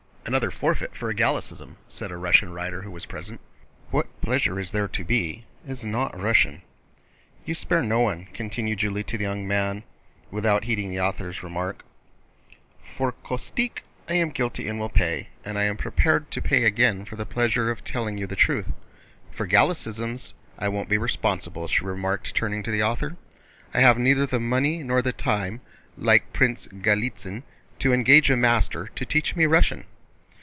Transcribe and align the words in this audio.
"Another 0.23 0.51
forfeit 0.51 0.95
for 0.95 1.09
a 1.09 1.15
Gallicism," 1.15 1.77
said 1.89 2.11
a 2.11 2.15
Russian 2.15 2.53
writer 2.53 2.83
who 2.83 2.91
was 2.91 3.07
present. 3.07 3.41
"'What 3.89 4.21
pleasure 4.21 4.59
is 4.59 4.71
there 4.71 4.87
to 4.87 5.03
be' 5.03 5.45
is 5.67 5.83
not 5.83 6.17
Russian!" 6.17 6.61
"You 7.43 7.55
spare 7.55 7.81
no 7.81 8.01
one," 8.01 8.25
continued 8.31 8.77
Julie 8.77 9.03
to 9.05 9.17
the 9.17 9.23
young 9.23 9.47
man 9.47 9.81
without 10.29 10.65
heeding 10.65 10.91
the 10.91 11.01
author's 11.01 11.41
remark. 11.41 11.83
"For 12.83 13.13
caustique—I 13.13 14.13
am 14.13 14.29
guilty 14.29 14.67
and 14.67 14.77
will 14.79 14.89
pay, 14.91 15.29
and 15.43 15.57
I 15.57 15.63
am 15.63 15.75
prepared 15.75 16.29
to 16.31 16.41
pay 16.41 16.65
again 16.65 17.03
for 17.03 17.15
the 17.15 17.25
pleasure 17.25 17.71
of 17.71 17.83
telling 17.83 18.19
you 18.19 18.27
the 18.27 18.35
truth. 18.35 18.71
For 19.31 19.47
Gallicisms 19.47 20.33
I 20.59 20.67
won't 20.67 20.87
be 20.87 20.99
responsible," 20.99 21.67
she 21.67 21.83
remarked, 21.83 22.35
turning 22.35 22.61
to 22.61 22.71
the 22.71 22.83
author: 22.83 23.17
"I 23.73 23.79
have 23.79 23.97
neither 23.97 24.27
the 24.27 24.39
money 24.39 24.83
nor 24.83 25.01
the 25.01 25.13
time, 25.13 25.61
like 25.97 26.31
Prince 26.31 26.67
Galítsyn, 26.67 27.41
to 27.79 27.91
engage 27.91 28.29
a 28.29 28.37
master 28.37 28.89
to 28.93 29.03
teach 29.03 29.35
me 29.35 29.47
Russian!" 29.47 29.85